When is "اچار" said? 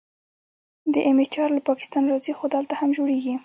1.25-1.49